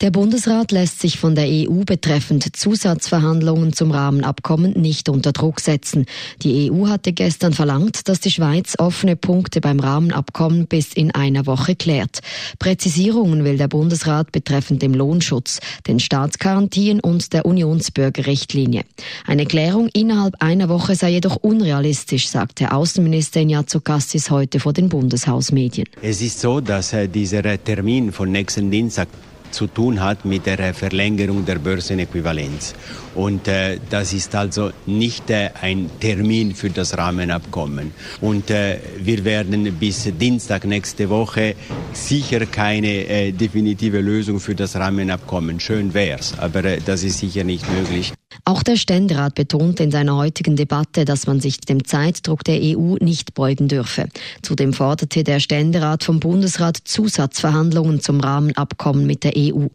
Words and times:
Der 0.00 0.10
Bundesrat 0.10 0.72
lässt 0.72 1.00
sich 1.00 1.18
von 1.18 1.34
der 1.34 1.46
EU 1.46 1.84
betreffend 1.84 2.56
Zusatzverhandlungen 2.56 3.72
zum 3.72 3.92
Rahmenabkommen 3.92 4.72
nicht 4.72 5.08
unter 5.08 5.32
Druck 5.32 5.60
setzen. 5.60 6.06
Die 6.42 6.70
EU 6.70 6.88
hatte 6.88 7.12
gestern 7.12 7.52
verlangt, 7.52 8.08
dass 8.08 8.18
die 8.18 8.30
Schweiz 8.30 8.74
offene 8.78 9.14
Punkte 9.14 9.60
beim 9.60 9.78
Rahmenabkommen 9.78 10.66
bis 10.66 10.92
in 10.92 11.12
einer 11.12 11.46
Woche 11.46 11.76
klärt. 11.76 12.20
Präzisierungen 12.58 13.44
will 13.44 13.56
der 13.56 13.68
Bundesrat 13.68 14.32
betreffend 14.32 14.82
dem 14.82 14.94
Lohnschutz, 14.94 15.60
den 15.86 16.00
Staatsgarantien 16.00 16.98
und 16.98 17.32
der 17.32 17.46
Unionsbürgerrichtlinie. 17.46 18.82
Eine 19.26 19.46
Klärung 19.46 19.88
innerhalb 19.92 20.42
einer 20.42 20.68
Woche 20.68 20.96
sei 20.96 21.10
jedoch 21.10 21.36
unrealistisch, 21.36 22.28
sagte 22.28 22.72
Außenminister 22.72 23.40
Ignazio 23.40 23.80
Cassis 23.80 24.30
heute 24.30 24.58
vor 24.58 24.72
den 24.72 24.88
Bundeshausmedien. 24.88 25.86
Es 26.02 26.20
ist 26.20 26.40
so, 26.40 26.60
dass 26.60 26.92
äh, 26.92 27.08
dieser 27.08 27.42
Termin 27.62 28.10
von 28.10 28.32
nächsten 28.32 28.70
Dienstag 28.70 29.08
zu 29.54 29.66
tun 29.68 30.00
hat 30.00 30.24
mit 30.24 30.46
der 30.46 30.74
Verlängerung 30.74 31.44
der 31.44 31.58
Börsenäquivalenz. 31.58 32.74
Und 33.14 33.46
äh, 33.48 33.78
das 33.88 34.12
ist 34.12 34.34
also 34.34 34.70
nicht 34.86 35.30
äh, 35.30 35.50
ein 35.60 35.88
Termin 36.00 36.54
für 36.54 36.70
das 36.70 36.98
Rahmenabkommen. 36.98 37.92
Und 38.20 38.50
äh, 38.50 38.78
wir 38.98 39.24
werden 39.24 39.72
bis 39.78 40.10
Dienstag 40.18 40.64
nächste 40.64 41.08
Woche 41.08 41.54
sicher 41.92 42.44
keine 42.46 43.06
äh, 43.06 43.32
definitive 43.32 44.00
Lösung 44.00 44.40
für 44.40 44.54
das 44.54 44.74
Rahmenabkommen. 44.76 45.60
Schön 45.60 45.94
wär's, 45.94 46.34
aber 46.38 46.64
äh, 46.64 46.80
das 46.84 47.04
ist 47.04 47.18
sicher 47.18 47.44
nicht 47.44 47.66
möglich. 47.70 48.12
Auch 48.44 48.62
der 48.62 48.76
Ständerat 48.76 49.34
betonte 49.34 49.84
in 49.84 49.90
seiner 49.90 50.16
heutigen 50.16 50.56
Debatte, 50.56 51.04
dass 51.04 51.26
man 51.26 51.40
sich 51.40 51.60
dem 51.60 51.84
Zeitdruck 51.84 52.44
der 52.44 52.60
EU 52.60 52.96
nicht 53.00 53.34
beugen 53.34 53.68
dürfe. 53.68 54.08
Zudem 54.42 54.72
forderte 54.72 55.24
der 55.24 55.40
Ständerat 55.40 56.04
vom 56.04 56.20
Bundesrat 56.20 56.78
Zusatzverhandlungen 56.84 58.00
zum 58.00 58.20
Rahmenabkommen 58.20 59.06
mit 59.06 59.24
der 59.24 59.32
EU. 59.36 59.66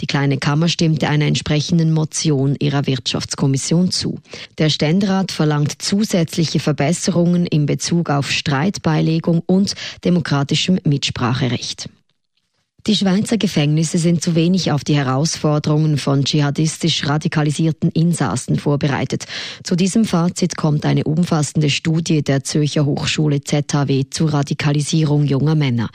Die 0.00 0.06
kleine 0.06 0.38
Kammer 0.38 0.68
stimmte 0.68 1.08
einer 1.08 1.26
entsprechenden 1.26 1.92
Motion 1.92 2.56
ihrer 2.58 2.86
Wirtschaftskommission 2.86 3.90
zu. 3.90 4.18
Der 4.58 4.70
Ständerat 4.70 5.32
verlangt 5.32 5.82
zusätzliche 5.82 6.60
Verbesserungen 6.60 7.46
in 7.46 7.66
Bezug 7.66 8.10
auf 8.10 8.30
Streitbeilegung 8.30 9.42
und 9.46 9.74
demokratischem 10.04 10.78
Mitspracherecht. 10.84 11.88
Die 12.86 12.94
Schweizer 12.94 13.36
Gefängnisse 13.36 13.98
sind 13.98 14.22
zu 14.22 14.36
wenig 14.36 14.70
auf 14.70 14.84
die 14.84 14.94
Herausforderungen 14.94 15.98
von 15.98 16.22
dschihadistisch 16.22 17.08
radikalisierten 17.08 17.90
Insassen 17.90 18.60
vorbereitet. 18.60 19.26
Zu 19.64 19.74
diesem 19.74 20.04
Fazit 20.04 20.56
kommt 20.56 20.86
eine 20.86 21.02
umfassende 21.02 21.68
Studie 21.68 22.22
der 22.22 22.44
Zürcher 22.44 22.86
Hochschule 22.86 23.40
ZHW 23.40 24.04
zur 24.08 24.32
Radikalisierung 24.32 25.24
junger 25.24 25.56
Männer. 25.56 25.88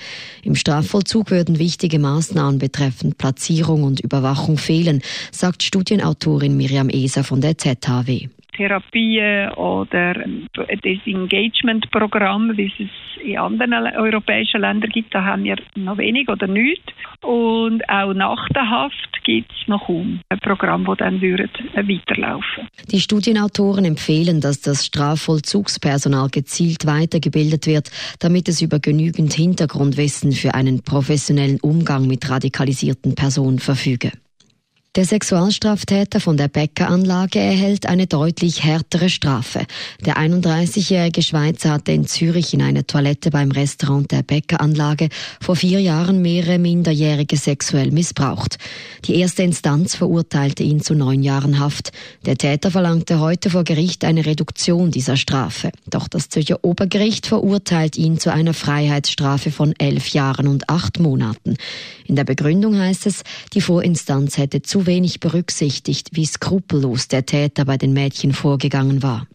Im 0.43 0.55
Strafvollzug 0.55 1.31
würden 1.31 1.59
wichtige 1.59 1.97
Maßnahmen 1.97 2.59
betreffend 2.59 3.17
Platzierung 3.17 3.83
und 3.83 4.01
Überwachung 4.01 4.57
fehlen, 4.57 5.01
sagt 5.31 5.63
Studienautorin 5.63 6.57
Miriam 6.57 6.89
Eser 6.89 7.23
von 7.23 7.39
der 7.39 7.57
ZHW. 7.57 8.27
Therapien 8.57 9.49
oder 9.53 10.25
Disengagement-Programm, 10.83 12.57
wie 12.57 12.65
es 12.77 12.89
in 13.23 13.37
anderen 13.37 13.87
europäischen 13.95 14.61
Ländern 14.61 14.89
gibt, 14.89 15.13
da 15.13 15.23
haben 15.23 15.43
wir 15.43 15.57
noch 15.75 15.97
wenig 15.97 16.29
oder 16.29 16.47
nichts. 16.47 16.85
Und 17.21 17.87
auch 17.89 18.13
nach 18.13 18.47
der 18.49 18.69
Haft 18.69 19.23
gibt 19.23 19.51
es 19.51 19.67
noch 19.67 19.85
kaum 19.85 20.19
ein 20.29 20.39
Programm, 20.39 20.85
das 20.85 20.97
dann 20.97 21.21
würde 21.21 21.49
weiterlaufen 21.75 22.67
Die 22.91 22.99
Studienautoren 22.99 23.85
empfehlen, 23.85 24.41
dass 24.41 24.61
das 24.61 24.85
Strafvollzugspersonal 24.85 26.29
gezielt 26.29 26.85
weitergebildet 26.85 27.67
wird, 27.67 27.91
damit 28.19 28.47
es 28.49 28.61
über 28.61 28.79
genügend 28.79 29.33
Hintergrundwissen 29.33 30.31
für 30.31 30.55
einen 30.55 30.83
professionellen 30.83 31.59
Umgang 31.61 32.07
mit 32.07 32.29
radikalisierten 32.29 33.15
Personen 33.15 33.59
verfüge. 33.59 34.11
Der 34.97 35.05
Sexualstraftäter 35.05 36.19
von 36.19 36.35
der 36.35 36.49
Bäckeranlage 36.49 37.39
erhält 37.39 37.85
eine 37.85 38.07
deutlich 38.07 38.65
härtere 38.65 39.07
Strafe. 39.07 39.65
Der 40.05 40.17
31-jährige 40.17 41.21
Schweizer 41.21 41.71
hatte 41.71 41.93
in 41.93 42.07
Zürich 42.07 42.53
in 42.53 42.61
einer 42.61 42.85
Toilette 42.85 43.29
beim 43.29 43.51
Restaurant 43.51 44.11
der 44.11 44.21
Bäckeranlage 44.21 45.07
vor 45.39 45.55
vier 45.55 45.79
Jahren 45.79 46.21
mehrere 46.21 46.59
Minderjährige 46.59 47.37
sexuell 47.37 47.91
missbraucht. 47.91 48.57
Die 49.05 49.15
erste 49.15 49.43
Instanz 49.43 49.95
verurteilte 49.95 50.63
ihn 50.63 50.81
zu 50.81 50.93
neun 50.93 51.23
Jahren 51.23 51.59
Haft. 51.59 51.93
Der 52.25 52.37
Täter 52.37 52.69
verlangte 52.69 53.21
heute 53.21 53.49
vor 53.49 53.63
Gericht 53.63 54.03
eine 54.03 54.25
Reduktion 54.25 54.91
dieser 54.91 55.15
Strafe. 55.15 55.71
Doch 55.89 56.09
das 56.09 56.27
Zürcher 56.27 56.65
Obergericht 56.65 57.27
verurteilt 57.27 57.95
ihn 57.97 58.19
zu 58.19 58.29
einer 58.33 58.53
Freiheitsstrafe 58.53 59.51
von 59.51 59.73
elf 59.77 60.09
Jahren 60.09 60.49
und 60.49 60.69
acht 60.69 60.99
Monaten. 60.99 61.55
In 62.07 62.17
der 62.17 62.25
Begründung 62.25 62.77
heißt 62.77 63.05
es, 63.05 63.21
die 63.53 63.61
Vorinstanz 63.61 64.37
hätte 64.37 64.61
zu 64.61 64.80
wenig 64.85 65.19
berücksichtigt, 65.19 66.09
wie 66.13 66.25
skrupellos 66.25 67.07
der 67.07 67.25
Täter 67.25 67.65
bei 67.65 67.77
den 67.77 67.93
Mädchen 67.93 68.33
vorgegangen 68.33 69.03
war. 69.03 69.27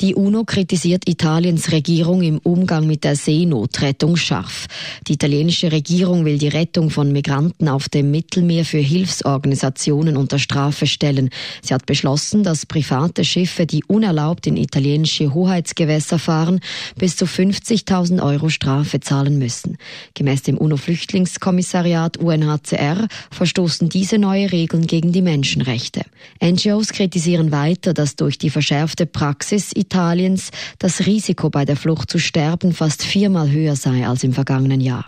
Die 0.00 0.16
UNO 0.16 0.42
kritisiert 0.42 1.08
Italiens 1.08 1.70
Regierung 1.70 2.22
im 2.22 2.38
Umgang 2.38 2.84
mit 2.84 3.04
der 3.04 3.14
Seenotrettung 3.14 4.16
scharf. 4.16 4.66
Die 5.06 5.12
italienische 5.12 5.70
Regierung 5.70 6.24
will 6.24 6.36
die 6.38 6.48
Rettung 6.48 6.90
von 6.90 7.12
Migranten 7.12 7.68
auf 7.68 7.88
dem 7.88 8.10
Mittelmeer 8.10 8.64
für 8.64 8.78
Hilfsorganisationen 8.78 10.16
unter 10.16 10.40
Strafe 10.40 10.88
stellen. 10.88 11.30
Sie 11.62 11.72
hat 11.72 11.86
beschlossen, 11.86 12.42
dass 12.42 12.66
private 12.66 13.24
Schiffe, 13.24 13.66
die 13.66 13.84
unerlaubt 13.84 14.48
in 14.48 14.56
italienische 14.56 15.32
Hoheitsgewässer 15.32 16.18
fahren, 16.18 16.58
bis 16.96 17.16
zu 17.16 17.26
50.000 17.26 18.20
Euro 18.20 18.48
Strafe 18.48 18.98
zahlen 18.98 19.38
müssen. 19.38 19.78
Gemäß 20.14 20.42
dem 20.42 20.58
UNO-Flüchtlingskommissariat 20.58 22.16
UNHCR 22.16 23.06
verstoßen 23.30 23.88
diese 23.90 24.18
neue 24.18 24.50
Regeln 24.50 24.88
gegen 24.88 25.12
die 25.12 25.22
Menschenrechte. 25.22 26.02
NGOs 26.42 26.88
kritisieren 26.88 27.52
weiter, 27.52 27.94
dass 27.94 28.16
durch 28.16 28.38
die 28.38 28.50
verschärfte 28.50 29.06
Praxis 29.06 29.70
Italiens 29.84 30.50
das 30.78 31.06
Risiko 31.06 31.50
bei 31.50 31.64
der 31.64 31.76
Flucht 31.76 32.10
zu 32.10 32.18
sterben 32.18 32.72
fast 32.72 33.02
viermal 33.02 33.50
höher 33.50 33.76
sei 33.76 34.06
als 34.06 34.24
im 34.24 34.32
vergangenen 34.32 34.80
Jahr. 34.80 35.04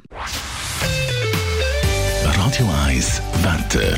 Radio 2.24 2.68
1 2.86 3.22
Wetter. 3.42 3.96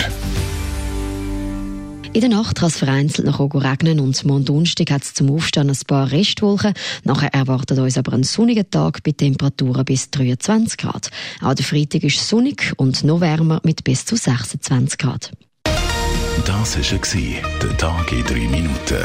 In 2.15 2.23
der 2.23 2.31
Nacht 2.31 2.57
kann 2.57 2.69
es 2.69 2.79
vereinzelt 2.79 3.27
noch 3.27 3.39
regnen 3.55 4.01
und 4.01 4.25
am 4.25 4.45
Donnerstag 4.45 4.91
hat 4.91 5.03
es 5.03 5.15
zum 5.15 5.31
Aufstehen 5.31 5.69
ein 5.69 5.77
paar 5.87 6.11
Restwolken. 6.11 6.73
Nachher 7.05 7.35
erwartet 7.35 7.79
uns 7.79 7.99
aber 7.99 8.15
ein 8.15 8.23
sonniger 8.23 8.69
Tag 8.69 9.03
bei 9.03 9.13
Temperaturen 9.13 9.85
bis 9.85 10.11
23 10.11 10.79
Grad. 10.79 11.11
Auch 11.43 11.55
der 11.55 11.65
Freitag 11.65 12.05
ist 12.05 12.27
sonnig 12.27 12.73
und 12.77 13.05
noch 13.05 13.21
wärmer 13.21 13.61
mit 13.63 13.85
bis 13.85 14.05
zu 14.05 14.17
26 14.17 14.99
Grad. 14.99 15.33
Das 16.47 16.79
war 16.79 17.59
der 17.63 17.77
Tag 17.77 18.13
in 18.13 18.25
drei 18.25 18.49
Minuten. 18.49 19.05